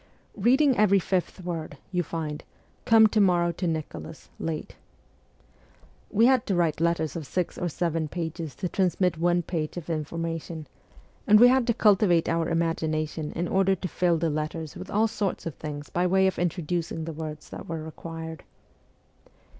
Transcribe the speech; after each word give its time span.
Reading 0.35 0.81
each 0.81 1.03
fifth 1.03 1.43
word, 1.43 1.77
you 1.91 2.01
find:' 2.01 2.43
Come 2.85 3.05
to 3.05 3.21
morrow 3.21 3.51
to 3.51 3.67
Nicholas, 3.67 4.31
late.' 4.39 4.75
We 6.09 6.25
had 6.25 6.47
to 6.47 6.55
write 6.55 6.81
letters 6.81 7.15
of 7.15 7.27
six 7.27 7.55
or 7.55 7.69
seven 7.69 8.07
pages 8.07 8.55
to 8.55 8.67
transmit 8.67 9.19
one 9.19 9.43
page 9.43 9.77
of 9.77 9.91
information, 9.91 10.65
and 11.27 11.39
we 11.39 11.49
had 11.49 11.67
to 11.67 11.75
cultivate 11.75 12.27
our 12.27 12.49
imagination 12.49 13.31
in 13.33 13.47
order 13.47 13.75
to 13.75 13.87
fill 13.87 14.17
the 14.17 14.31
letters 14.31 14.75
with 14.75 14.89
all 14.89 15.07
sorts 15.07 15.45
of 15.45 15.53
things 15.53 15.91
by 15.91 16.07
way 16.07 16.25
of 16.25 16.39
introducing 16.39 17.05
the 17.05 17.13
words 17.13 17.49
that 17.51 17.69
were 17.69 17.83
required. 17.83 18.41